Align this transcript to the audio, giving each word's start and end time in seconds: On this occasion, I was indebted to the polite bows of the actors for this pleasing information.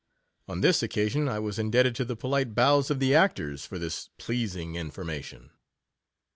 On 0.47 0.61
this 0.61 0.81
occasion, 0.81 1.29
I 1.29 1.37
was 1.37 1.59
indebted 1.59 1.93
to 1.97 2.05
the 2.05 2.15
polite 2.15 2.55
bows 2.55 2.89
of 2.89 2.99
the 2.99 3.13
actors 3.13 3.67
for 3.67 3.77
this 3.77 4.09
pleasing 4.17 4.73
information. 4.75 5.51